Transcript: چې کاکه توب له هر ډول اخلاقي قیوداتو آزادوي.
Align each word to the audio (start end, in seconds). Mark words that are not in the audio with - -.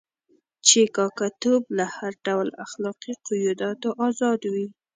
چې 0.67 0.81
کاکه 0.95 1.27
توب 1.41 1.63
له 1.77 1.85
هر 1.95 2.13
ډول 2.27 2.47
اخلاقي 2.65 3.13
قیوداتو 3.27 3.89
آزادوي. 4.07 4.67